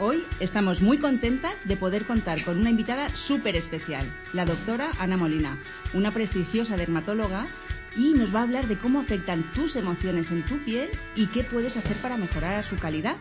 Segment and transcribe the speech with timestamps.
[0.00, 5.16] Hoy estamos muy contentas de poder contar con una invitada súper especial, la doctora Ana
[5.16, 5.58] Molina,
[5.92, 7.48] una prestigiosa dermatóloga
[7.96, 11.42] y nos va a hablar de cómo afectan tus emociones en tu piel y qué
[11.42, 13.16] puedes hacer para mejorar su calidad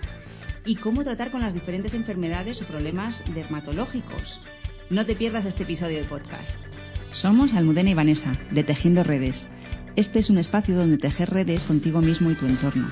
[0.65, 4.39] y cómo tratar con las diferentes enfermedades o problemas dermatológicos.
[4.91, 6.55] No te pierdas este episodio de podcast.
[7.11, 9.47] Somos Almudena y Vanessa, de Tejiendo Redes.
[9.95, 12.91] Este es un espacio donde tejer redes contigo mismo y tu entorno.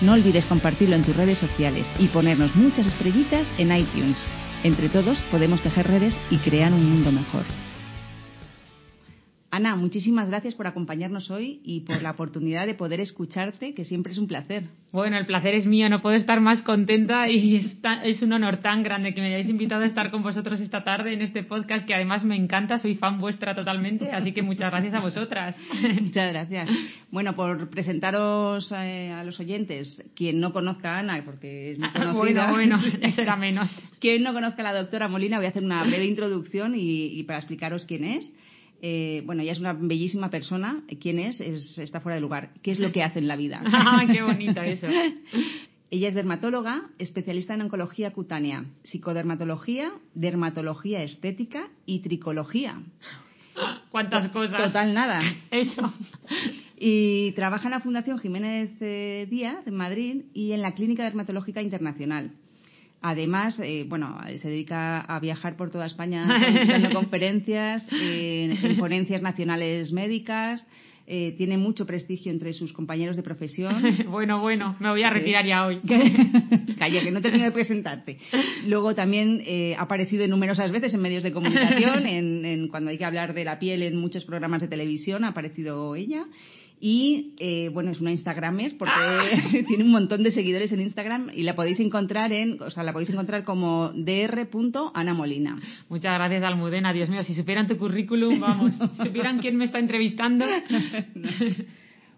[0.00, 4.28] no olvides compartirlo en tus redes sociales y ponernos muchas estrellitas en iTunes.
[4.62, 7.44] Entre todos podemos tejer redes y crear un mundo mejor.
[9.52, 14.12] Ana, muchísimas gracias por acompañarnos hoy y por la oportunidad de poder escucharte, que siempre
[14.12, 14.62] es un placer.
[14.92, 18.84] Bueno, el placer es mío, no puedo estar más contenta y es, un honor tan
[18.84, 21.94] grande que me hayáis invitado a estar con vosotros esta tarde en este podcast que
[21.94, 25.56] además me encanta, soy fan vuestra totalmente, así que muchas gracias a vosotras.
[26.00, 26.70] Muchas gracias.
[27.10, 31.90] Bueno, por presentaros eh, a los oyentes, quien no conozca a Ana, porque es muy
[31.90, 32.52] conocida.
[32.52, 33.68] bueno, bueno, eso era menos.
[33.98, 37.40] quien no conozca a la doctora Molina, voy a hacer una breve introducción y para
[37.40, 38.32] explicaros quién es.
[38.82, 40.82] Eh, bueno, ella es una bellísima persona.
[41.00, 41.40] ¿Quién es?
[41.40, 42.50] Está fuera de lugar.
[42.62, 43.62] ¿Qué es lo que hace en la vida?
[43.72, 44.86] Ah, ¡Qué bonito eso!
[45.90, 52.80] Ella es dermatóloga, especialista en oncología cutánea, psicodermatología, dermatología estética y tricología.
[53.90, 54.72] ¿Cuántas cosas?
[54.72, 55.20] Total nada.
[55.50, 55.92] Eso.
[56.78, 61.60] Y trabaja en la Fundación Jiménez eh, Díaz, en Madrid, y en la Clínica Dermatológica
[61.60, 62.30] Internacional.
[63.02, 66.26] Además, eh, bueno, se dedica a viajar por toda España
[66.68, 70.68] dando conferencias, en ponencias nacionales médicas.
[71.12, 73.82] Eh, tiene mucho prestigio entre sus compañeros de profesión.
[74.10, 75.80] bueno, bueno, me voy a retirar ya hoy.
[76.78, 78.18] Calla, que no termino de presentarte.
[78.68, 83.04] Luego también eh, ha aparecido numerosas veces en medios de comunicación, en, cuando hay que
[83.04, 86.26] hablar de la piel en muchos programas de televisión, ha aparecido ella.
[86.82, 89.22] Y eh, bueno, es una Instagramer porque ah.
[89.68, 92.92] tiene un montón de seguidores en Instagram y la podéis encontrar en, o sea, la
[92.92, 95.60] podéis encontrar como dr.anamolina.
[95.90, 96.94] Muchas gracias, Almudena.
[96.94, 100.46] Dios mío, si supieran tu currículum, vamos, si supieran quién me está entrevistando.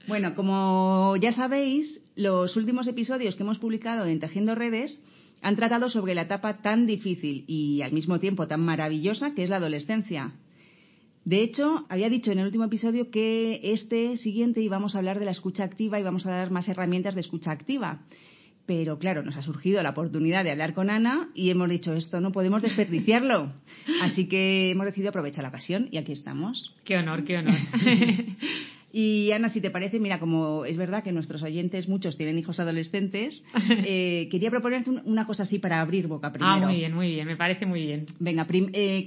[0.09, 5.01] Bueno, como ya sabéis, los últimos episodios que hemos publicado en Tejiendo Redes
[5.43, 9.49] han tratado sobre la etapa tan difícil y al mismo tiempo tan maravillosa que es
[9.49, 10.33] la adolescencia.
[11.25, 15.25] De hecho, había dicho en el último episodio que este siguiente íbamos a hablar de
[15.25, 18.00] la escucha activa y vamos a dar más herramientas de escucha activa.
[18.66, 22.21] Pero claro, nos ha surgido la oportunidad de hablar con Ana y hemos dicho esto,
[22.21, 23.53] no podemos desperdiciarlo.
[24.03, 26.75] Así que hemos decidido aprovechar la ocasión y aquí estamos.
[26.84, 27.56] Qué honor, qué honor.
[28.94, 32.60] Y Ana, si te parece, mira, como es verdad que nuestros oyentes, muchos tienen hijos
[32.60, 36.53] adolescentes, eh, quería proponerte una cosa así para abrir boca primero.
[36.53, 38.04] Ah, muy bien, muy bien, me parece muy bien.
[38.21, 39.06] Venga, eh,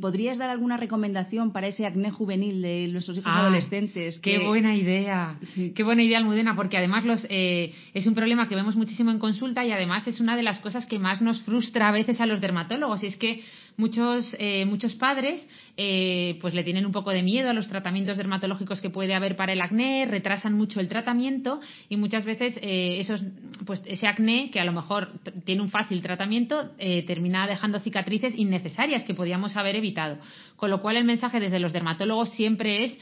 [0.00, 4.18] ¿Podrías dar alguna recomendación para ese acné juvenil de nuestros hijos ah, adolescentes?
[4.20, 5.38] Qué buena idea,
[5.74, 9.18] qué buena idea, Almudena, porque además los, eh, es un problema que vemos muchísimo en
[9.18, 12.26] consulta y además es una de las cosas que más nos frustra a veces a
[12.26, 13.02] los dermatólogos.
[13.02, 13.42] Y es que
[13.76, 15.46] muchos, eh, muchos padres
[15.76, 19.36] eh, pues le tienen un poco de miedo a los tratamientos dermatológicos que puede haber
[19.36, 23.22] para el acné, retrasan mucho el tratamiento y muchas veces eh, esos,
[23.64, 25.12] pues ese acné, que a lo mejor
[25.44, 26.70] tiene un fácil tratamiento,
[27.06, 30.18] termina dejando cicatrices innecesarias que podíamos haber evitado.
[30.56, 32.98] Con lo cual el mensaje desde los dermatólogos siempre es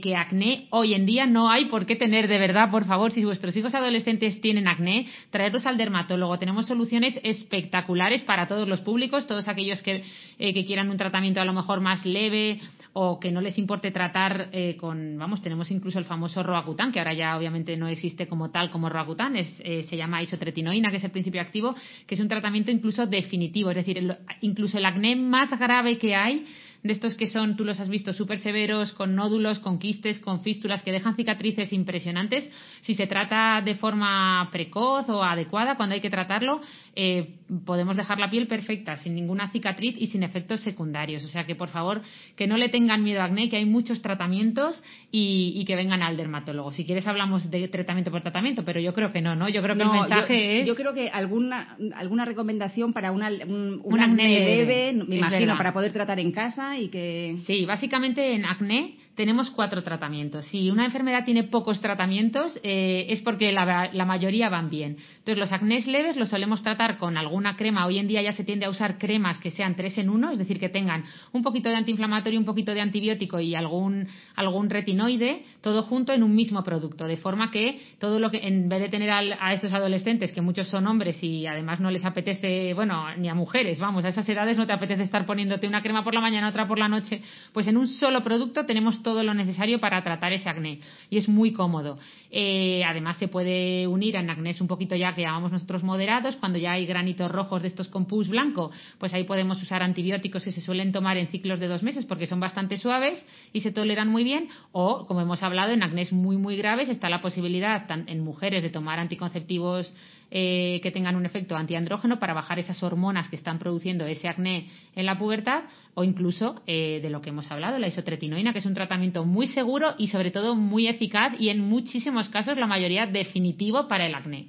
[0.00, 3.24] que acné hoy en día no hay por qué tener de verdad, por favor, si
[3.24, 6.38] vuestros hijos adolescentes tienen acné, traerlos al dermatólogo.
[6.38, 10.02] Tenemos soluciones espectaculares para todos los públicos, todos aquellos que
[10.38, 12.60] eh, quieran un tratamiento a lo mejor más leve
[12.94, 17.00] o que no les importe tratar eh, con, vamos, tenemos incluso el famoso Roacutan, que
[17.00, 20.98] ahora ya obviamente no existe como tal como Roacutan, es, eh, se llama isotretinoína, que
[20.98, 21.74] es el principio activo,
[22.06, 26.44] que es un tratamiento incluso definitivo, es decir, incluso el acné más grave que hay
[26.84, 30.42] de estos que son, tú los has visto, súper severos, con nódulos, con quistes, con
[30.42, 32.48] fístulas, que dejan cicatrices impresionantes.
[32.82, 36.60] Si se trata de forma precoz o adecuada, cuando hay que tratarlo,
[36.94, 41.24] eh, podemos dejar la piel perfecta, sin ninguna cicatriz y sin efectos secundarios.
[41.24, 42.02] O sea que, por favor,
[42.36, 46.18] que no le tengan miedo a acné, que hay muchos tratamientos y, que vengan al
[46.18, 46.72] dermatólogo.
[46.72, 49.48] Si quieres hablamos de tratamiento por tratamiento, pero yo creo que no, ¿no?
[49.48, 50.66] Yo creo que el mensaje es...
[50.66, 55.90] Yo creo que alguna, alguna recomendación para una, un, acné leve, me imagino, para poder
[55.90, 57.36] tratar en casa y que...
[57.46, 60.46] Sí, básicamente en acné tenemos cuatro tratamientos.
[60.46, 64.96] Si una enfermedad tiene pocos tratamientos eh, es porque la, la, mayoría van bien.
[65.18, 67.86] Entonces, los acnés leves los solemos tratar con alguna crema.
[67.86, 70.38] Hoy en día ya se tiende a usar cremas que sean tres en uno, es
[70.38, 75.44] decir, que tengan un poquito de antiinflamatorio, un poquito de antibiótico y algún, algún retinoide,
[75.60, 77.06] todo junto en un mismo producto.
[77.06, 80.68] De forma que todo lo que, en vez de tener a estos adolescentes, que muchos
[80.68, 84.58] son hombres y además no les apetece, bueno, ni a mujeres, vamos, a esas edades
[84.58, 87.20] no te apetece estar poniéndote una crema por la mañana, otra por la noche,
[87.52, 90.80] pues en un solo producto tenemos todo lo necesario para tratar ese acné.
[91.10, 91.98] Y es muy cómodo.
[92.32, 96.58] Eh, además, se puede unir en acné un poquito ya que llamamos nosotros moderados, cuando
[96.58, 100.50] ya hay granitos rojos de estos con pus blanco, pues ahí podemos usar antibióticos que
[100.50, 104.08] se suelen tomar en ciclos de dos meses porque son bastante suaves y se toleran
[104.08, 104.48] muy bien.
[104.72, 108.70] O, como hemos hablado, en acné muy, muy graves está la posibilidad en mujeres de
[108.70, 109.92] tomar anticonceptivos
[110.36, 114.66] eh, que tengan un efecto antiandrógeno para bajar esas hormonas que están produciendo ese acné
[114.96, 115.62] en la pubertad
[115.94, 119.46] o incluso eh, de lo que hemos hablado, la isotretinoína, que es un tratamiento muy
[119.46, 124.14] seguro y sobre todo muy eficaz y en muchísimos casos la mayoría definitivo para el
[124.16, 124.48] acné.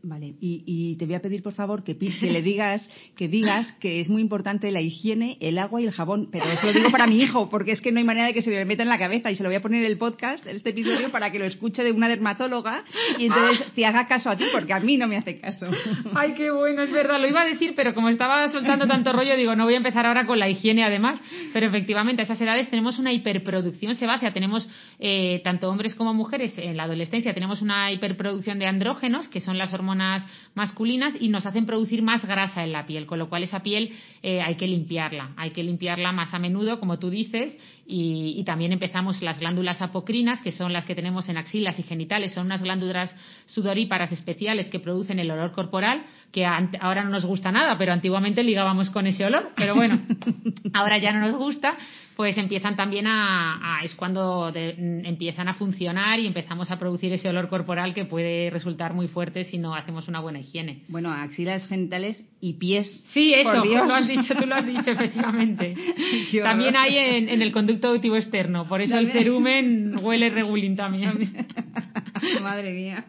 [0.00, 3.98] Vale, y, te voy a pedir por favor que, que le digas que digas que
[3.98, 7.08] es muy importante la higiene, el agua y el jabón, pero eso lo digo para
[7.08, 8.98] mi hijo, porque es que no hay manera de que se me meta en la
[8.98, 11.46] cabeza y se lo voy a poner en el podcast, este episodio, para que lo
[11.46, 12.84] escuche de una dermatóloga
[13.18, 15.66] y entonces te haga caso a ti, porque a mí no me hace caso.
[16.14, 19.36] Ay, qué bueno, es verdad, lo iba a decir, pero como estaba soltando tanto rollo,
[19.36, 21.20] digo, no voy a empezar ahora con la higiene además,
[21.52, 24.68] pero efectivamente a esas edades tenemos una hiperproducción sebácea, tenemos
[25.00, 29.58] eh, tanto hombres como mujeres en la adolescencia tenemos una hiperproducción de andrógenos, que son
[29.58, 33.28] las hormonas hormonas masculinas y nos hacen producir más grasa en la piel, con lo
[33.28, 33.92] cual esa piel
[34.22, 37.56] eh, hay que limpiarla, hay que limpiarla más a menudo, como tú dices,
[37.86, 42.34] y, también empezamos las glándulas apocrinas, que son las que tenemos en axilas y genitales,
[42.34, 43.14] son unas glándulas
[43.46, 48.42] sudoríparas especiales que producen el olor corporal, que ahora no nos gusta nada, pero antiguamente
[48.42, 50.02] ligábamos con ese olor, pero bueno,
[50.74, 51.76] ahora ya no nos gusta,
[52.18, 57.48] pues empiezan también a, es cuando empiezan a funcionar y empezamos a producir ese olor
[57.48, 60.82] corporal que puede resultar muy fuerte si no hacemos una buena higiene.
[60.88, 63.06] Bueno, axilas genitales y pies.
[63.12, 65.76] Sí, eso, lo has dicho, tú lo has dicho, efectivamente.
[66.42, 71.46] también hay en, el conducto auditivo externo, por eso el cerumen huele regulín también.
[72.42, 73.04] Madre mía.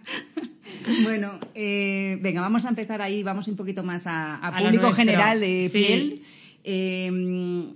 [1.02, 5.68] Bueno, eh, venga, vamos a empezar ahí, vamos un poquito más a, público general de
[5.74, 6.22] piel.
[6.64, 7.74] Eh,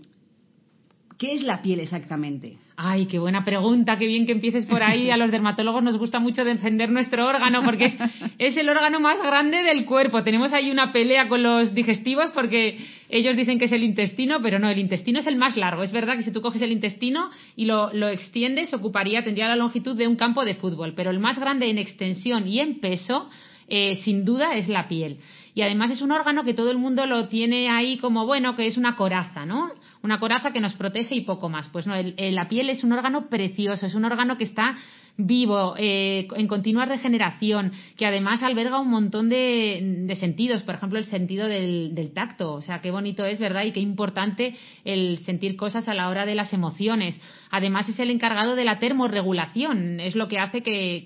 [1.23, 2.57] ¿Qué es la piel exactamente?
[2.75, 5.09] Ay, qué buena pregunta, qué bien que empieces por ahí.
[5.09, 7.95] A los dermatólogos nos gusta mucho defender nuestro órgano porque es,
[8.39, 10.21] es, el órgano más grande del cuerpo.
[10.25, 12.77] Tenemos ahí una pelea con los digestivos porque
[13.07, 15.83] ellos dicen que es el intestino, pero no, el intestino es el más largo.
[15.83, 19.55] Es verdad que si tú coges el intestino y lo, lo extiendes, ocuparía, tendría la
[19.55, 23.29] longitud de un campo de fútbol, pero el más grande en extensión y en peso,
[23.69, 25.19] eh, sin duda, es la piel.
[25.55, 28.67] Y además es un órgano que todo el mundo lo tiene ahí como, bueno, que
[28.67, 29.69] es una coraza, ¿no?
[30.03, 31.69] una coraza que nos protege y poco más.
[31.69, 34.75] Pues no, la piel es un órgano precioso, es un órgano que está
[35.15, 41.05] vivo, eh, en continua regeneración, que además alberga un montón de, sentidos, por ejemplo, el
[41.05, 42.53] sentido del, tacto.
[42.53, 43.63] O sea, qué bonito es, ¿verdad?
[43.63, 44.55] Y qué importante
[44.85, 47.19] el sentir cosas a la hora de las emociones.
[47.51, 51.05] Además, es el encargado de la termorregulación, es lo que hace que,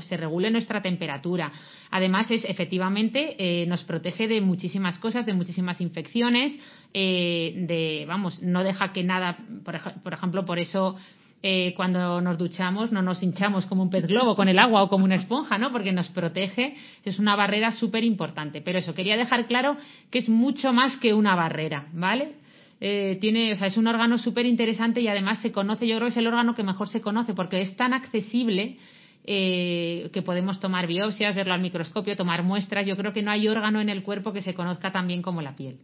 [0.00, 1.52] se regule nuestra temperatura.
[1.90, 6.58] Además, es efectivamente eh, nos protege de muchísimas cosas, de muchísimas infecciones,
[6.94, 10.96] eh, de, vamos, no deja que nada, por ejemplo, por eso
[11.42, 14.88] eh, cuando nos duchamos no nos hinchamos como un pez globo con el agua o
[14.88, 15.72] como una esponja, ¿no?
[15.72, 18.60] Porque nos protege, es una barrera súper importante.
[18.60, 19.76] Pero eso, quería dejar claro
[20.10, 22.34] que es mucho más que una barrera, ¿vale?
[22.82, 26.06] Eh, tiene, o sea, es un órgano súper interesante y además se conoce, yo creo
[26.06, 28.78] que es el órgano que mejor se conoce porque es tan accesible
[29.24, 32.86] eh, que podemos tomar biopsias, verlo al microscopio, tomar muestras.
[32.86, 35.42] Yo creo que no hay órgano en el cuerpo que se conozca tan bien como
[35.42, 35.78] la piel.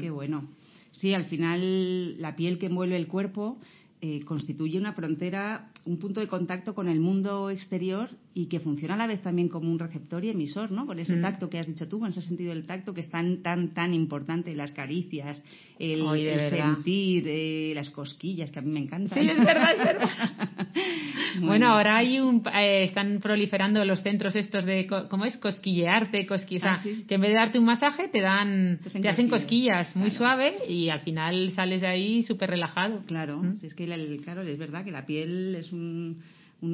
[0.00, 0.48] Qué bueno.
[0.90, 3.58] Sí, al final la piel que envuelve el cuerpo
[4.00, 8.94] eh, constituye una frontera, un punto de contacto con el mundo exterior y que funciona
[8.94, 10.84] a la vez también como un receptor y emisor, ¿no?
[10.84, 11.22] Con ese mm.
[11.22, 13.94] tacto que has dicho tú, con ese sentido del tacto que es tan, tan, tan
[13.94, 15.42] importante, las caricias,
[15.78, 16.02] el,
[16.50, 19.18] sentir, eh, las cosquillas, que a mí me encantan.
[19.18, 20.08] Sí, es verdad, es verdad.
[21.40, 21.68] bueno.
[21.68, 25.36] ahora hay un, eh, están proliferando los centros estos de, ¿cómo es?
[25.38, 26.80] Cosquillearte, cosquillas.
[26.80, 30.54] Ah, que en vez de darte un masaje te dan, te hacen, cosquillas, muy suave
[30.68, 33.02] y al final sales de ahí súper relajado.
[33.06, 33.58] Claro, ¿Mm?
[33.58, 33.84] si es que
[34.22, 36.22] claro, es verdad que la piel es un,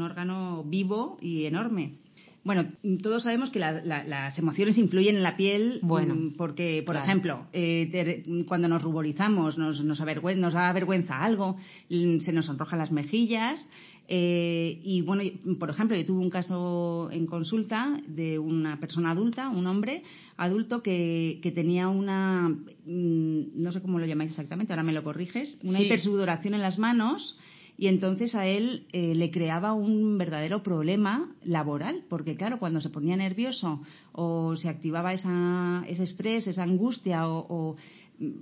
[0.00, 1.95] órgano vivo y enorme.
[2.42, 2.66] Bueno,
[3.02, 5.78] todos sabemos que las emociones influyen en la piel.
[5.82, 11.56] Bueno, mm, porque, por ejemplo, eh, cuando nos ruborizamos, nos, nos, nos da vergüenza algo,
[11.90, 13.68] mm, se nos sonrojan las mejillas.
[14.12, 15.23] Eh, y bueno,
[15.59, 20.02] por ejemplo, yo tuve un caso en consulta de una persona adulta, un hombre
[20.37, 25.04] adulto que, que tenía una, mm, no sé cómo lo llamáis exactamente, ahora me lo
[25.04, 27.38] corriges, una hipersudoración en las manos
[27.81, 32.91] y entonces a él eh, le creaba un verdadero problema laboral, porque claro, cuando se
[32.91, 33.81] ponía nervioso
[34.13, 37.77] o se activaba esa, ese estrés, esa angustia o,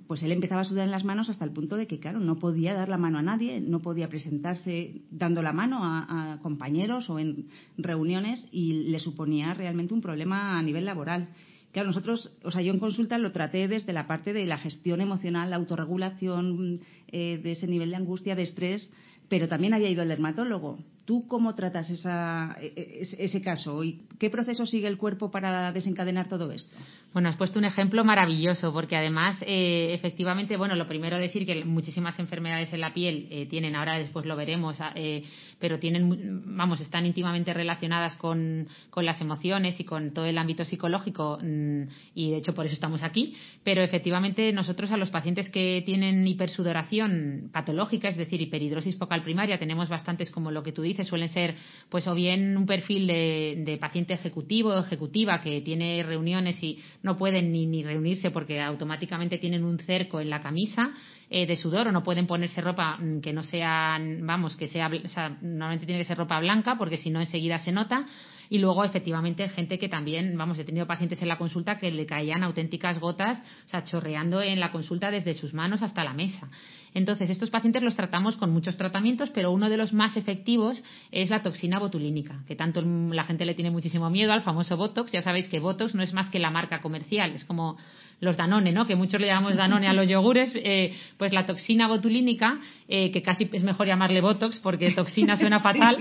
[0.09, 2.40] pues él empezaba a sudar en las manos hasta el punto de que, claro, no
[2.40, 7.09] podía dar la mano a nadie, no podía presentarse dando la mano a, a, compañeros
[7.09, 11.28] o en reuniones y le suponía realmente un problema a nivel laboral.
[11.71, 15.00] Claro, nosotros, o sea, yo en consulta lo traté desde la parte de la gestión
[15.00, 18.92] emocional, la autorregulación, eh, de ese nivel de angustia, de estrés,
[19.28, 20.78] pero también había ido al dermatólogo.
[21.04, 23.82] ¿Tú cómo tratas esa, e, e, ese caso?
[23.82, 26.76] ¿Y qué proceso sigue el cuerpo para desencadenar todo esto?
[27.14, 31.64] Bueno, has puesto un ejemplo maravilloso, porque además, eh, efectivamente, bueno, lo primero decir que
[31.64, 35.23] muchísimas enfermedades en la piel eh, tienen, ahora después lo veremos, eh,
[35.58, 40.66] pero tienen, vamos, están íntimamente relacionadas con, con, las emociones y con todo el ámbito
[40.66, 41.82] psicológico, mm,
[42.14, 43.35] y de hecho por eso estamos aquí.
[43.64, 49.58] Pero efectivamente, nosotros a los pacientes que tienen hipersudoración patológica, es decir, hiperhidrosis focal primaria,
[49.58, 51.54] tenemos bastantes, como lo que tú dices, suelen ser
[51.88, 57.16] pues o bien un perfil de, paciente ejecutivo o ejecutiva que tiene reuniones y no
[57.16, 60.92] pueden ni, ni reunirse porque automáticamente tienen un cerco en la camisa
[61.30, 64.88] eh, de sudor o no pueden ponerse ropa mm, que no sean, vamos, que sea,
[64.88, 68.06] o sea, normalmente tiene que ser ropa blanca porque si no enseguida se nota
[68.50, 72.06] y luego, efectivamente, gente que también, vamos, he tenido pacientes en la consulta que le
[72.06, 76.48] caían auténticas gotas, o sea, chorreando en la consulta desde sus manos hasta la mesa.
[76.94, 81.30] Entonces, estos pacientes los tratamos con muchos tratamientos, pero uno de los más efectivos es
[81.30, 85.12] la toxina botulínica, que tanto la gente le tiene muchísimo miedo al famoso Botox.
[85.12, 87.76] Ya sabéis que Botox no es más que la marca comercial, es como
[88.20, 88.87] los Danone, ¿no?
[88.87, 92.58] Que muchos le llamamos Danone a los yogures, eh, pues la toxina botulínica,
[92.88, 95.96] eh, que casi es mejor llamarle Botox porque toxina suena fatal,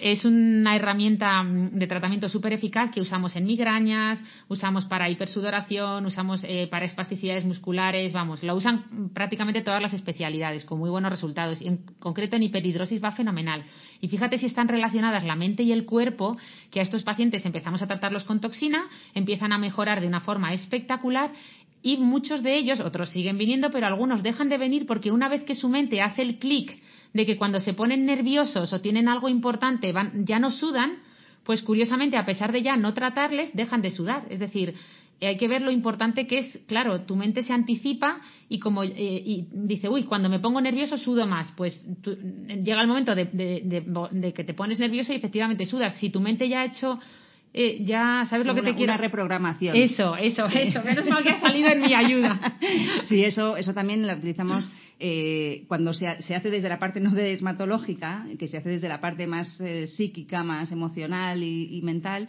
[0.00, 6.04] es una herramienta mm, de tratamiento súper eficaz que usamos en migrañas, usamos para hipersudoración,
[6.06, 11.10] usamos eh, para espasticidades musculares, vamos, la usan prácticamente todas las especialidades con muy buenos
[11.10, 11.60] resultados.
[11.62, 13.64] En concreto en hiperhidrosis va fenomenal.
[14.00, 16.36] Y fíjate si están relacionadas la mente y el cuerpo,
[16.72, 20.52] que a estos pacientes empezamos a tratarlos con toxina, empiezan a mejorar de una forma
[20.52, 21.30] espectacular
[21.82, 25.42] y muchos de ellos, otros siguen viniendo, pero algunos dejan de venir porque una vez
[25.44, 26.80] que su mente hace el clic
[27.12, 30.98] de que cuando se ponen nerviosos o tienen algo importante van, ya no sudan,
[31.44, 34.26] pues curiosamente, a pesar de ya no tratarles, dejan de sudar.
[34.30, 34.74] Es decir,
[35.20, 38.92] hay que ver lo importante que es, claro, tu mente se anticipa y como eh,
[38.96, 41.52] y dice, uy, cuando me pongo nervioso sudo más.
[41.56, 45.96] Pues llega el momento de, de, que te pones nervioso y efectivamente sudas.
[45.98, 46.98] Si tu mente ya ha hecho
[47.54, 48.92] eh, ya sabes lo que te quiero.
[48.92, 49.76] Una reprogramación.
[49.76, 50.82] Eso, eso, eso.
[50.82, 52.56] Menos mal que ha salido en mi ayuda.
[53.08, 58.26] sí, eso, eso también lo utilizamos eh, cuando se, hace desde la parte no dermatológica,
[58.38, 62.28] que se hace desde la parte más eh, psíquica, más emocional y, mental.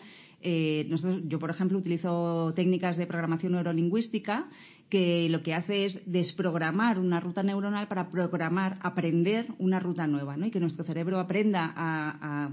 [0.89, 4.49] nosotros, yo, por ejemplo, utilizo técnicas de programación neurolingüística
[4.89, 10.37] que lo que hace es desprogramar una ruta neuronal para programar, aprender una ruta nueva,
[10.37, 10.45] ¿no?
[10.45, 12.51] Y que nuestro cerebro aprenda a,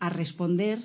[0.00, 0.80] a responder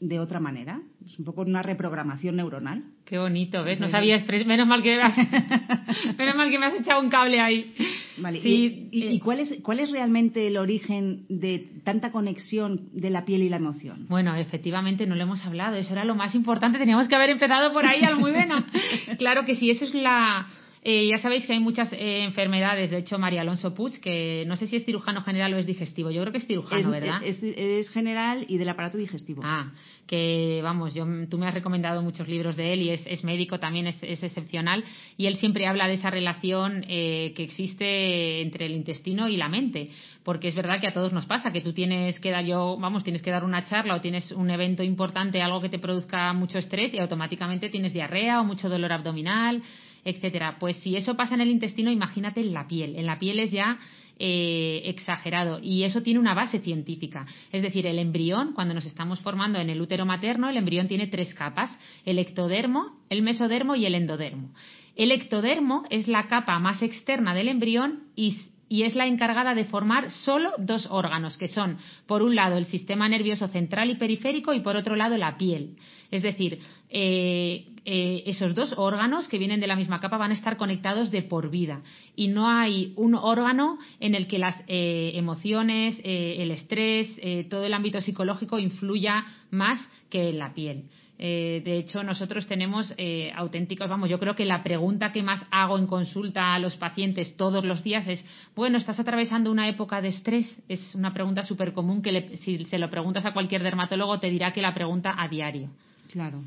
[0.00, 0.80] de otra manera.
[1.06, 2.84] Es un poco una reprogramación neuronal.
[3.04, 3.80] Qué bonito, ¿ves?
[3.80, 5.16] No sabías, menos mal que me has,
[6.18, 7.74] menos mal que me has echado un cable ahí.
[8.18, 8.38] Vale.
[8.38, 13.42] ¿Y, y, cuál, es, cuál es realmente el origen de tanta conexión de la piel
[13.42, 14.06] y la emoción?
[14.08, 15.76] Bueno, efectivamente no lo hemos hablado.
[15.76, 16.78] Eso era lo más importante.
[16.78, 18.66] Teníamos que haber empezado por ahí, Almudena.
[19.18, 20.46] claro que sí, eso es la
[20.86, 24.54] eh, ya sabéis que hay muchas eh, enfermedades, de hecho María Alonso Puig, que no
[24.56, 27.22] sé si es cirujano general o es digestivo, yo creo que es cirujano, ¿verdad?
[27.24, 29.40] Es, general y del aparato digestivo.
[29.42, 29.72] Ah,
[30.06, 33.86] que vamos, yo, tú me has recomendado muchos libros de él y es, médico, también
[33.86, 34.84] es, excepcional,
[35.16, 39.48] y él siempre habla de esa relación eh, que existe entre el intestino y la
[39.48, 39.88] mente,
[40.22, 43.04] porque es verdad que a todos nos pasa, que tú tienes que dar, yo, vamos,
[43.04, 46.58] tienes que dar una charla o tienes un evento importante, algo que te produzca mucho
[46.58, 49.62] estrés y automáticamente tienes diarrea o mucho dolor abdominal
[50.04, 50.56] etcétera.
[50.58, 52.96] Pues si eso pasa en el intestino, imagínate en la piel.
[52.96, 53.78] En la piel es ya
[54.18, 57.26] eh, exagerado y eso tiene una base científica.
[57.50, 61.08] Es decir, el embrión, cuando nos estamos formando en el útero materno, el embrión tiene
[61.08, 64.54] tres capas, el ectodermo, el mesodermo y el endodermo.
[64.94, 69.64] El ectodermo es la capa más externa del embrión y y es la encargada de
[69.64, 74.52] formar solo dos órganos, que son, por un lado, el sistema nervioso central y periférico
[74.54, 75.76] y por otro lado, la piel.
[76.10, 80.34] Es decir, eh, eh, esos dos órganos que vienen de la misma capa van a
[80.34, 81.82] estar conectados de por vida
[82.16, 87.08] y no hay un órgano en el que las eh, emociones, el estrés,
[87.50, 89.78] todo el ámbito psicológico influya más
[90.08, 90.84] que en la piel.
[91.18, 95.40] Eh, de hecho, nosotros tenemos eh, auténticos, vamos, yo creo que la pregunta que más
[95.50, 98.24] hago en consulta a los pacientes todos los días es,
[98.56, 100.60] bueno, ¿estás atravesando una época de estrés?
[100.68, 104.52] Es una pregunta súper común que si se lo preguntas a cualquier dermatólogo te dirá
[104.52, 105.70] que la pregunta a diario.
[106.10, 106.42] Claro.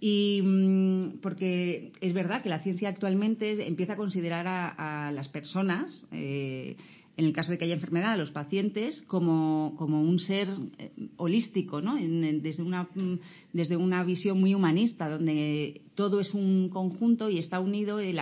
[0.00, 6.06] Y mm, porque es verdad que la ciencia actualmente empieza a considerar a, las personas
[6.12, 6.76] eh,
[7.16, 10.90] en el caso de que haya enfermedad, a los pacientes como, como un ser eh,
[11.16, 11.94] holístico, ¿no?
[11.96, 13.18] desde, una, mm,
[13.52, 18.20] desde una visión muy humanista, donde todo es un conjunto y está unido el,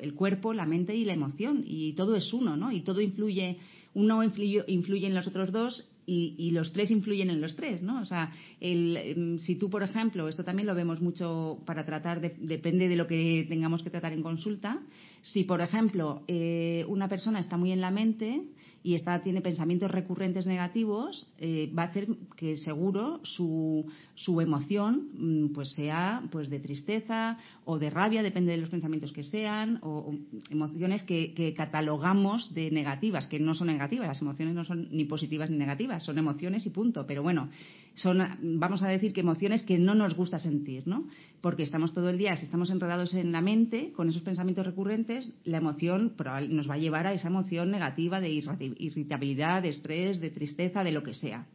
[0.00, 2.70] el cuerpo, la mente y la emoción, y todo es uno, ¿no?
[2.70, 3.58] Y todo influye,
[3.94, 8.00] uno influye, influye en los otros dos y, los tres influyen en los tres, ¿no?
[8.00, 12.88] O sea, em, si tú, por ejemplo, esto también lo vemos mucho para tratar, depende
[12.88, 14.80] de lo que tengamos que tratar en consulta,
[15.22, 18.42] si, por ejemplo, eh, una persona está muy en la mente,
[18.82, 23.84] y está, tiene pensamientos recurrentes negativos, eh, va a hacer que seguro su,
[24.14, 29.12] su emoción mm, pues sea pues de tristeza o de rabia, depende de los pensamientos
[29.12, 30.14] que sean, o,
[30.50, 34.08] emociones que, que, catalogamos de negativas, que no son negativas.
[34.08, 37.06] Las emociones no son ni positivas ni negativas, son emociones y punto.
[37.06, 37.50] Pero bueno,
[37.94, 38.22] son,
[38.58, 41.06] vamos a decir que emociones que no nos gusta sentir, ¿no?
[41.40, 45.32] Porque estamos todo el día, si estamos enredados en la mente con esos pensamientos recurrentes,
[45.44, 46.14] la emoción
[46.50, 50.92] nos va a llevar a esa emoción negativa de irritabilidad, de estrés, de tristeza, de
[50.92, 51.46] lo que sea.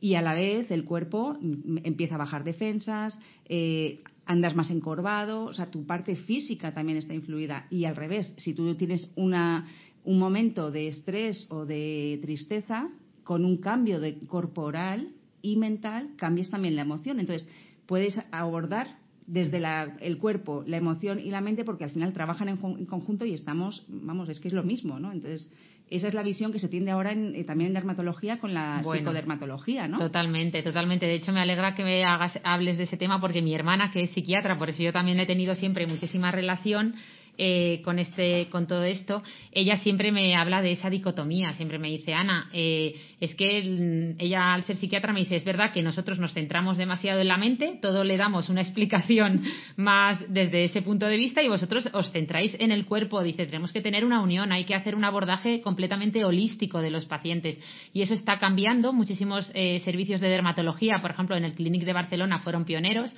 [0.00, 1.36] Y a la vez el cuerpo
[1.82, 7.14] empieza a bajar defensas, eh, andas más encorvado, o sea, tu parte física también está
[7.14, 7.66] influida.
[7.70, 9.66] Y al revés, si tú tienes una,
[10.04, 12.88] un momento de estrés o de tristeza,
[13.24, 15.08] con un cambio de corporal,
[15.44, 17.20] y mental, cambies también la emoción.
[17.20, 17.46] Entonces,
[17.84, 19.62] puedes abordar desde
[20.00, 23.84] el cuerpo, la emoción y la mente, porque al final trabajan en, conjunto y estamos,
[23.88, 25.12] vamos, es que es lo mismo, ¿no?
[25.12, 25.52] Entonces,
[25.90, 29.88] esa es la visión que se tiende ahora eh, también en dermatología con la psicodermatología,
[29.88, 29.98] ¿no?
[29.98, 31.06] Totalmente, totalmente.
[31.06, 34.02] De hecho, me alegra que me hagas, hables de ese tema porque mi hermana, que
[34.02, 36.94] es psiquiatra, por eso yo también he tenido siempre muchísima relación,
[37.36, 39.22] eh, con, este, con todo esto,
[39.52, 44.54] ella siempre me habla de esa dicotomía, siempre me dice, Ana, eh, es que ella
[44.54, 47.78] al ser psiquiatra me dice, es verdad que nosotros nos centramos demasiado en la mente,
[47.82, 49.42] todo le damos una explicación
[49.76, 53.72] más desde ese punto de vista y vosotros os centráis en el cuerpo, dice, tenemos
[53.72, 57.58] que tener una unión, hay que hacer un abordaje completamente holístico de los pacientes
[57.92, 61.92] y eso está cambiando, muchísimos eh, servicios de dermatología, por ejemplo, en el Clinic de
[61.92, 63.12] Barcelona fueron pioneros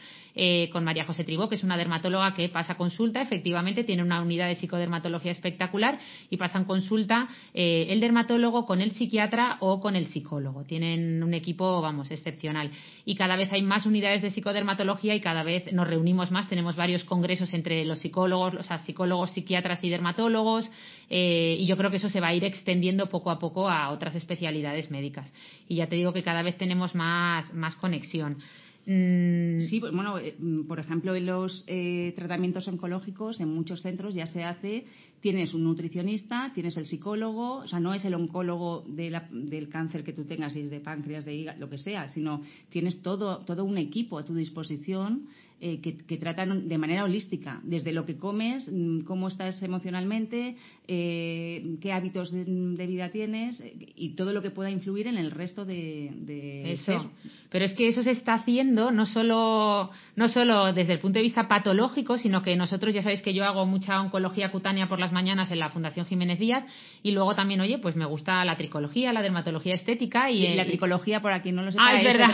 [0.73, 4.49] con María José Tribó, que es una dermatóloga que pasa consulta, efectivamente tiene una unidad
[4.49, 5.99] de psicodermatología espectacular
[6.31, 10.65] y pasan consulta eh, el dermatólogo con el psiquiatra o con el psicólogo.
[10.65, 12.71] Tienen un equipo, vamos, excepcional.
[13.05, 16.49] Y cada vez hay más unidades de psicodermatología y cada vez nos reunimos más.
[16.49, 20.69] Tenemos varios congresos entre los psicólogos, o sea, psicólogos, psiquiatras y dermatólogos.
[21.09, 23.91] Eh, y yo creo que eso se va a ir extendiendo poco a poco a
[23.91, 25.33] otras especialidades médicas.
[25.69, 28.39] Y ya te digo que cada vez tenemos más, más conexión.
[28.89, 33.83] Mm, sí, pues, bueno, eh, mm, por ejemplo, en los eh, tratamientos oncológicos, en muchos
[33.83, 34.87] centros ya se hace,
[35.21, 40.13] tienes un nutricionista, tienes el psicólogo, o sea, no es el oncólogo del cáncer que
[40.13, 43.65] tú tengas, si es de páncreas, de hígado, lo que sea, sino tienes todo, todo
[43.65, 45.27] un equipo a tu disposición
[45.59, 50.55] eh, que, tratan de manera holística, desde lo que comes, mm, cómo estás emocionalmente,
[50.87, 55.31] eh, qué hábitos de, vida tienes eh, y todo lo que pueda influir en el
[55.31, 57.11] resto de, eso.
[57.49, 61.23] Pero es que eso se está haciendo no solo, no solo desde el punto de
[61.23, 65.13] vista patológico, sino que nosotros ya sabéis que yo hago mucha oncología cutánea por las
[65.13, 66.65] mañanas en la Fundación Jiménez Díaz
[67.03, 71.21] y luego también, oye, pues me gusta la tricología, la dermatología estética y, la tricología,
[71.21, 72.31] por aquí no lo sepa, ah, es, verdad.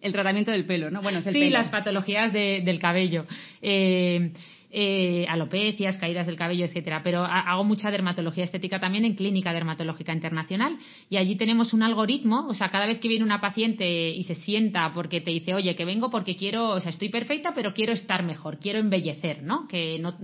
[0.00, 1.00] El, tratamiento del pelo, ¿no?
[1.00, 3.26] Bueno, sí, las patologías de del cabello.
[3.62, 4.32] Eh,
[4.78, 7.00] eh, alopecias, caídas del cabello, etcétera.
[7.02, 10.76] Pero hago mucha dermatología estética también en Clínica Dermatológica Internacional
[11.08, 14.34] y allí tenemos un algoritmo, o sea, cada vez que viene una paciente y se
[14.34, 17.94] sienta porque te dice, oye, que vengo porque quiero, o sea, estoy perfecta, pero quiero
[17.94, 19.66] estar mejor, quiero embellecer, ¿no?
[19.66, 20.14] Que no,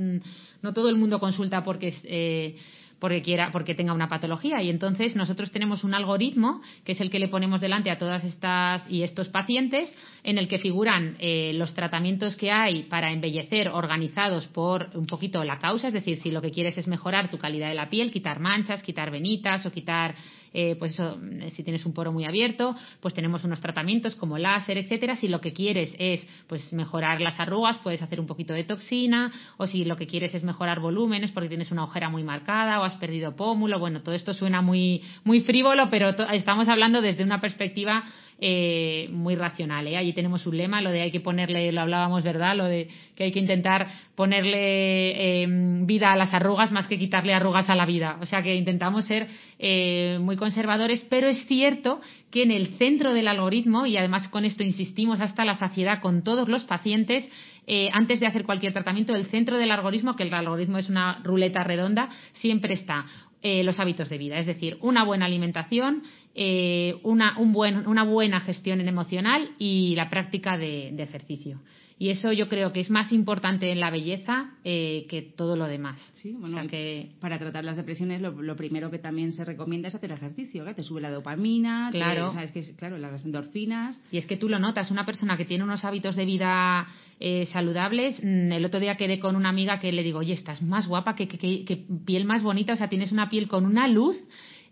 [0.60, 1.94] no todo el mundo consulta porque.
[2.04, 2.56] Eh,
[3.02, 4.62] porque quiera, porque tenga una patología.
[4.62, 8.22] Y entonces nosotros tenemos un algoritmo que es el que le ponemos delante a todas
[8.22, 13.70] estas y estos pacientes, en el que figuran eh, los tratamientos que hay para embellecer
[13.70, 17.38] organizados por un poquito la causa, es decir, si lo que quieres es mejorar tu
[17.38, 20.14] calidad de la piel, quitar manchas, quitar venitas o quitar
[20.54, 21.18] eh, pues eso,
[21.52, 25.16] si tienes un poro muy abierto, pues tenemos unos tratamientos como láser, etcétera.
[25.16, 29.32] Si lo que quieres es pues mejorar las arrugas, puedes hacer un poquito de toxina,
[29.56, 32.84] o si lo que quieres es mejorar volúmenes porque tienes una ojera muy marcada o
[32.84, 37.40] has perdido pómulo, bueno, todo esto suena muy, muy frívolo, pero estamos hablando desde una
[37.40, 38.04] perspectiva
[38.44, 39.86] eh, muy racional.
[39.86, 39.96] ¿eh?
[39.96, 42.56] Allí tenemos un lema, lo de hay que ponerle, lo hablábamos, ¿verdad?
[42.56, 47.34] Lo de que hay que intentar ponerle em, vida a las arrugas más que quitarle
[47.34, 48.18] arrugas a la vida.
[48.20, 49.28] O sea que intentamos ser
[49.60, 52.00] eh, muy conservadores, pero es cierto
[52.32, 56.24] que en el centro del algoritmo, y además con esto insistimos hasta la saciedad con
[56.24, 57.24] todos los pacientes,
[57.68, 61.20] eh, antes de hacer cualquier tratamiento, el centro del algoritmo, que el algoritmo es una
[61.22, 63.04] ruleta redonda, siempre está
[63.42, 66.02] eh, los hábitos de vida, es decir, una buena alimentación,
[66.34, 71.60] eh, una, un buen, una buena gestión emocional y la práctica de ejercicio.
[72.02, 75.68] Y eso yo creo que es más importante en la belleza eh, que todo lo
[75.68, 76.00] demás.
[76.14, 77.12] Sí, bueno, que...
[77.20, 80.82] para tratar las depresiones lo, primero que también se recomienda es hacer ejercicio, que te
[80.82, 84.02] sube la dopamina, claro, sabes que claro, las endorfinas.
[84.10, 86.88] Y es que tú lo notas, una persona que tiene unos hábitos de vida
[87.20, 90.60] eh, saludables, mm, el otro día quedé con una amiga que le digo, oye, estás
[90.60, 94.16] más guapa, que, que piel más bonita, o sea, tienes una piel con una luz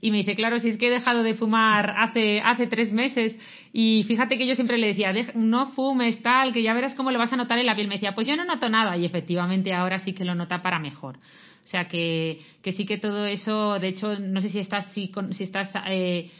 [0.00, 3.36] y me dice, claro, si es que he dejado de fumar hace, hace tres meses
[3.72, 7.18] y fíjate que yo siempre le decía, no fumes tal, que ya verás cómo lo
[7.18, 7.88] vas a notar en la piel.
[7.88, 10.78] Me decía, pues yo no noto nada y efectivamente ahora sí que lo nota para
[10.78, 11.16] mejor.
[11.16, 15.12] O sea que, que sí que todo eso, de hecho, no sé si estás, si,
[15.32, 16.30] si estás eh,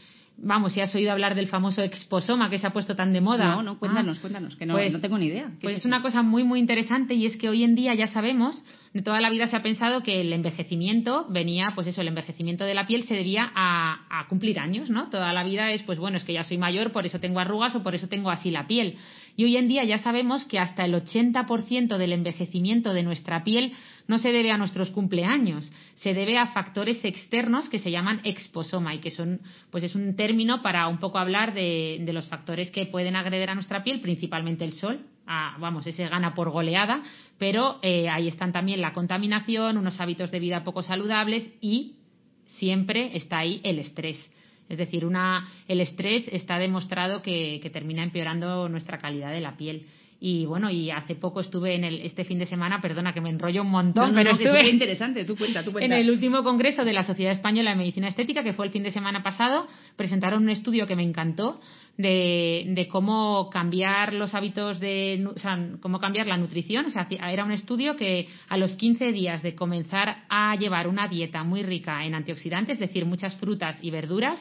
[0.43, 3.57] Vamos, si has oído hablar del famoso exposoma que se ha puesto tan de moda.
[3.57, 5.51] No, no, cuéntanos, ah, cuéntanos, que no, pues, no tengo ni idea.
[5.61, 8.65] Pues es, una cosa muy, muy interesante y es que hoy en día ya sabemos,
[9.05, 12.75] toda la vida se ha pensado que el envejecimiento venía, pues eso, el envejecimiento de
[12.75, 15.09] la piel se debía a, cumplir años, ¿no?
[15.11, 17.75] Toda la vida es, pues bueno, es que ya soy mayor, por eso tengo arrugas
[17.75, 18.97] o por eso tengo así la piel.
[19.37, 23.73] Y hoy en día ya sabemos que hasta el 80% del envejecimiento de nuestra piel
[24.09, 28.95] no se debe a nuestros cumpleaños, se debe a factores externos que se llaman exposoma
[28.95, 32.87] y que son, pues es un término para un poco hablar de, los factores que
[32.87, 35.07] pueden agreder a nuestra piel, principalmente el sol.
[35.59, 37.03] Vamos, ese gana por goleada,
[37.39, 41.97] pero eh, ahí están también la contaminación, unos hábitos de vida poco saludables y
[42.47, 44.19] siempre está ahí el estrés.
[44.69, 49.87] Es decir, una, el estrés está demostrado que, termina empeorando nuestra calidad de la piel.
[50.23, 53.31] Y bueno, y hace poco estuve en el, este fin de semana, perdona que me
[53.31, 55.87] enrollo un montón, pero estuve interesante, tú cuenta, tú cuenta.
[55.87, 58.83] en el último congreso de la Sociedad Española de Medicina Estética, que fue el fin
[58.83, 61.59] de semana pasado, presentaron un estudio que me encantó
[61.97, 66.87] de, de cómo cambiar los hábitos de, o sea, cómo cambiar la nutrición.
[66.87, 71.09] O sea, era un estudio que a los 15 días de comenzar a llevar una
[71.09, 74.39] dieta muy rica en antioxidantes, es decir, muchas frutas y verduras,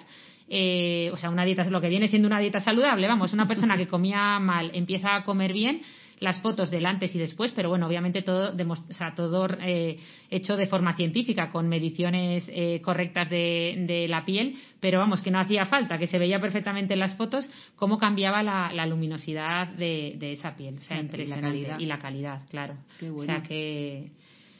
[0.49, 3.77] eh, o sea, una dieta lo que viene siendo una dieta saludable, vamos, una persona
[3.77, 5.81] que comía mal empieza a comer bien,
[6.19, 9.97] las fotos del antes y después, pero bueno, obviamente todo, o sea, todo eh,
[10.29, 15.39] hecho de forma científica, con mediciones eh, correctas de, la piel, pero vamos, que no
[15.39, 20.55] hacía falta, que se veía perfectamente en las fotos cómo cambiaba la, luminosidad de, esa
[20.55, 21.79] piel, o sea, y la calidad.
[21.79, 22.75] Y la calidad, claro.
[22.99, 23.31] Qué bueno.
[23.31, 24.11] O sea que...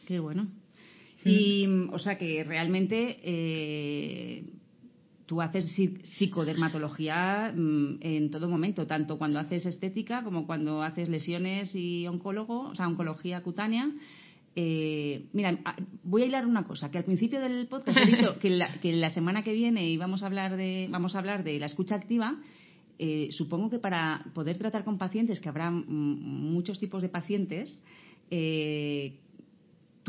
[0.08, 0.48] Qué bueno.
[1.26, 4.44] Y, o sea que realmente eh,
[5.30, 5.72] tú haces
[6.18, 12.62] psicodermatología mm, en todo momento, tanto cuando haces estética como cuando haces lesiones y oncólogo,
[12.62, 13.92] o sea, oncología cutánea.
[14.56, 18.40] Eh, mira, ah, voy a hilar una cosa, que al principio del podcast he dicho
[18.40, 21.60] que la, que la semana que viene íbamos a hablar de, vamos a hablar de
[21.60, 22.36] la escucha activa.
[22.98, 27.86] Eh, supongo que para poder tratar con pacientes, que habrá muchos tipos de pacientes,
[28.32, 29.14] eh,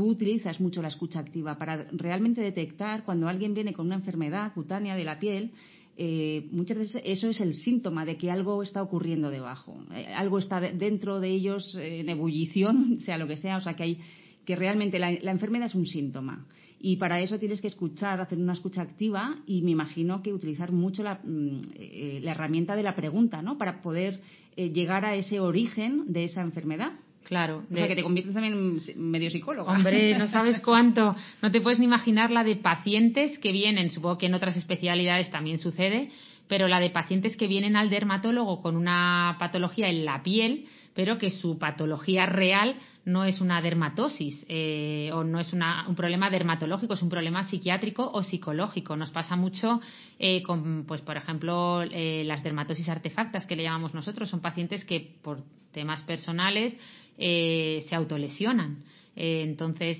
[0.00, 4.50] tú utilizas mucho la escucha activa para realmente detectar cuando alguien viene con una enfermedad
[4.54, 5.50] cutánea de la piel,
[5.98, 10.38] eh, muchas veces eso es el síntoma de que algo está ocurriendo debajo, eh, algo
[10.38, 13.98] está dentro de ellos en ebullición, sea lo que sea, o sea que hay
[14.46, 16.46] que realmente la, enfermedad es un síntoma
[16.80, 20.72] y para eso tienes que escuchar, hacer una escucha activa y me imagino que utilizar
[20.72, 23.58] mucho la, mm, eh, la herramienta de la pregunta, ¿no?
[23.58, 24.22] Para poder
[24.56, 26.92] llegar a ese origen de esa enfermedad.
[27.30, 27.62] Claro.
[27.70, 29.70] O sea, que te conviertes también en medio psicólogo.
[29.70, 31.14] Hombre, no sabes cuánto.
[31.40, 35.30] No te puedes ni imaginar la de pacientes que vienen, supongo que en otras especialidades
[35.30, 36.08] también sucede,
[36.48, 41.18] pero la de pacientes que vienen al dermatólogo con una patología en la piel, pero
[41.18, 46.94] que su patología real no es una dermatosis eh, o no es un problema dermatológico,
[46.94, 48.96] es un problema psiquiátrico o psicológico.
[48.96, 49.80] Nos pasa mucho
[50.18, 54.28] eh, con, pues, por ejemplo, eh, las dermatosis artefactas que le llamamos nosotros.
[54.28, 56.76] Son pacientes que por temas personales
[57.16, 58.82] eh, se autolesionan.
[59.16, 59.98] Eh, entonces,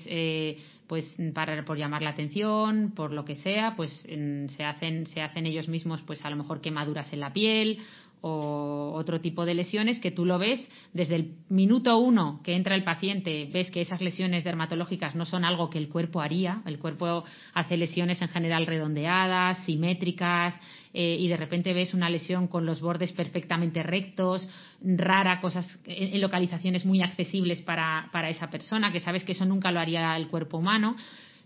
[0.87, 5.45] pues para, por llamar la atención, por lo que sea, pues se hacen, se hacen
[5.45, 7.79] ellos mismos, pues a lo mejor quemaduras en la piel
[8.21, 12.75] o otro tipo de lesiones que tú lo ves desde el minuto uno que entra
[12.75, 16.61] el paciente, ves que esas lesiones dermatológicas no son algo que el cuerpo haría.
[16.65, 20.53] El cuerpo hace lesiones en general redondeadas, simétricas,
[20.93, 24.47] eh, y de repente ves una lesión con los bordes perfectamente rectos,
[24.81, 29.71] rara, cosas en, localizaciones muy accesibles para, para esa persona, que sabes que eso nunca
[29.71, 30.95] lo haría el cuerpo humano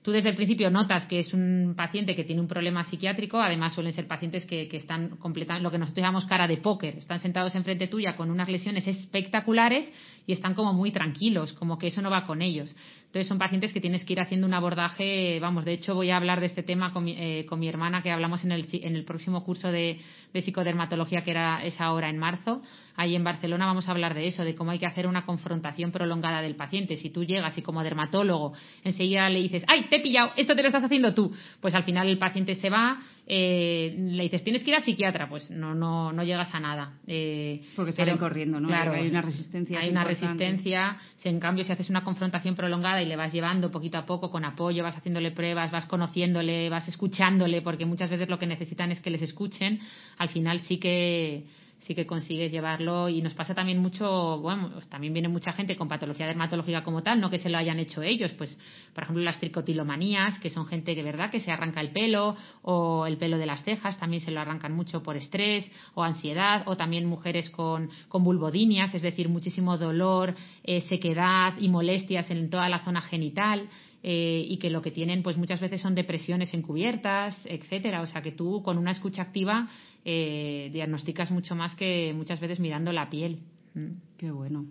[0.06, 3.74] tú desde el principio notas que es un paciente que tiene un problema psiquiátrico, además
[3.74, 7.56] suelen ser pacientes que, están completando lo que nosotros llamamos cara de póker, están sentados
[7.56, 9.92] enfrente tuya con unas lesiones espectaculares
[10.28, 12.76] y están como muy tranquilos, como que eso no va con ellos.
[13.16, 16.18] Entonces son pacientes que tienes que ir haciendo un abordaje, vamos, de hecho voy a
[16.18, 18.94] hablar de este tema con mi, eh, con mi hermana que hablamos en el, en
[18.94, 20.02] el próximo curso de,
[20.34, 22.62] de psicodermatología que era esa hora en marzo
[22.98, 23.68] ahí en Barcelona.
[23.68, 26.98] Vamos a hablar de eso, de cómo hay que hacer una confrontación prolongada del paciente.
[26.98, 28.52] Si tú llegas y como dermatólogo
[28.84, 31.86] enseguida le dices, ay, te he pillado, esto te lo estás haciendo tú, pues al
[31.86, 35.74] final el paciente se va, eh, le dices, tienes que ir al psiquiatra, pues no,
[35.74, 36.94] no, no llegas a nada.
[37.08, 38.68] Eh, Porque salen corriendo, ¿no?
[38.68, 39.80] Claro, hay una resistencia.
[39.80, 40.98] Hay una resistencia.
[41.18, 44.30] Si en cambio, si haces una confrontación prolongada y le vas llevando poquito a poco
[44.30, 48.92] con apoyo, vas haciéndole pruebas, vas conociéndole, vas escuchándole, porque muchas veces lo que necesitan
[48.92, 49.80] es que les escuchen,
[50.18, 51.46] al final sí que
[51.86, 55.76] sí que consigues llevarlo y nos pasa también mucho, bueno, pues también viene mucha gente
[55.76, 58.58] con patología dermatológica como tal, no que se lo hayan hecho ellos, pues
[58.94, 63.06] por ejemplo las tricotilomanías, que son gente que verdad que se arranca el pelo o
[63.06, 66.76] el pelo de las cejas también se lo arrancan mucho por estrés o ansiedad o
[66.76, 72.68] también mujeres con, con vulvodinias, es decir, muchísimo dolor, eh, sequedad y molestias en toda
[72.70, 73.70] la zona genital.
[74.08, 78.02] Eh, y que lo que tienen pues muchas veces son depresiones encubiertas, etcétera.
[78.02, 79.68] O sea que tú con una escucha activa
[80.06, 83.40] eh, diagnosticas mucho más que muchas veces mirando la piel.
[83.74, 83.88] Mm.
[84.18, 84.66] Qué bueno.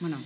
[0.00, 0.18] Bueno,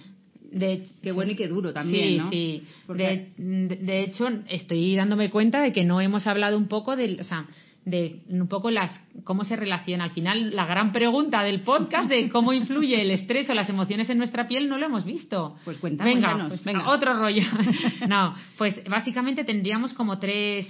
[0.50, 2.30] de, qué bueno y qué duro también, ¿no?
[2.30, 7.20] Sí, de, de, hecho, estoy dándome cuenta de que no hemos hablado un poco de,
[7.20, 7.46] o sea,
[7.84, 8.90] de un poco las
[9.24, 10.04] cómo se relaciona.
[10.04, 14.08] Al final, la gran pregunta del podcast de cómo influye el estrés o las emociones
[14.10, 15.56] en nuestra piel no lo hemos visto.
[15.64, 16.14] Pues cuéntanos.
[16.14, 16.88] Venga, pues, venga.
[16.88, 17.42] otro rollo.
[18.08, 20.66] no, pues básicamente tendríamos como tres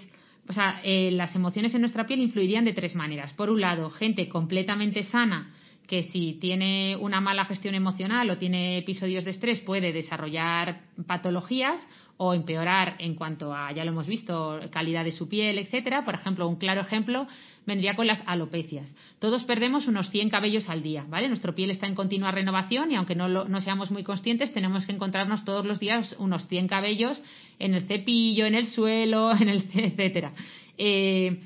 [0.49, 3.33] o sea, eh, las emociones en nuestra piel influirían de tres maneras.
[3.33, 5.53] Por un lado, gente completamente sana
[5.87, 11.87] que si tiene una mala gestión emocional o tiene episodios de estrés puede desarrollar patologías
[12.17, 16.05] o empeorar en cuanto a, ya lo hemos visto, calidad de su piel, etcétera.
[16.05, 17.27] Por ejemplo, un claro ejemplo
[17.67, 18.95] vendría con las alopecias.
[19.19, 21.29] Todos perdemos unos 100 cabellos al día, ¿vale?
[21.29, 24.93] Nuestra piel está en continua renovación y aunque no, no seamos muy conscientes, tenemos que
[24.93, 27.21] encontrarnos todos los días unos 100 cabellos
[27.59, 30.33] en el cepillo, en el suelo, en el etcétera.
[30.79, 31.41] Eh,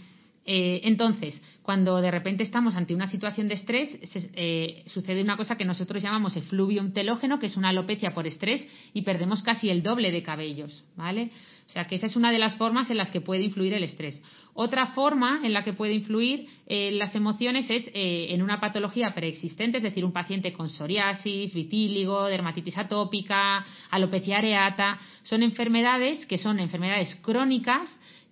[0.51, 3.91] eh, entonces, cuando de repente estamos ante una situación de estrés,
[4.33, 8.67] eh, sucede una cosa que nosotros llamamos efluvium telógeno, que es una alopecia por estrés,
[8.95, 11.33] y perdemos casi el doble de cabellos, ¿vale?
[11.67, 13.83] O sea que esa es una de las formas en las que puede influir el
[13.83, 14.23] estrés.
[14.55, 19.77] Otra forma en la que puede influir eh, las emociones es en una patología preexistente,
[19.77, 24.99] es decir, un paciente con psoriasis, vitíligo, dermatitis atópica, alopecia areata.
[25.25, 27.87] Son enfermedades que son enfermedades crónicas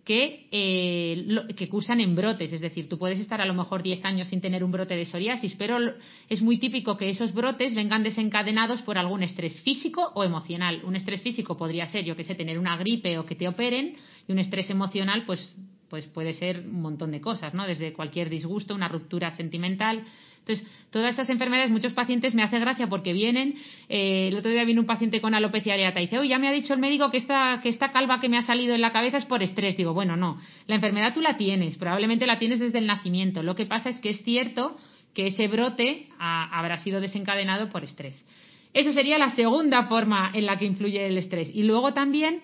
[0.07, 2.53] que, eh, que cursan en brotes.
[2.53, 5.05] Es decir, tú puedes estar a lo mejor 10 años sin tener un brote de
[5.05, 5.79] psoriasis, pero
[6.29, 10.81] es muy típico que esos brotes vengan desencadenados por algún estrés físico o emocional.
[10.85, 13.97] Un estrés físico podría ser, yo que sé, tener una gripe o que te operen,
[14.29, 15.57] y un estrés emocional, pues,
[15.91, 17.67] pues puede ser un montón de cosas, ¿no?
[17.67, 20.05] Desde cualquier disgusto, una ruptura sentimental,
[20.47, 23.55] entonces, todas esas enfermedades, muchos pacientes me hace gracia porque vienen,
[23.89, 26.47] eh, el otro día vino un paciente con alopecia areata y dice, oye, ya me
[26.47, 28.93] ha dicho el médico que esta, que esta calva que me ha salido en la
[28.93, 29.77] cabeza es por estrés.
[29.77, 33.43] Digo, bueno, no, la enfermedad tú la tienes, probablemente la tienes desde el nacimiento.
[33.43, 34.77] Lo que pasa es que es cierto
[35.15, 38.25] que ese brote habrá sido desencadenado por estrés.
[38.73, 41.51] Esa sería la segunda forma en la que influye el estrés.
[41.53, 42.43] Y luego también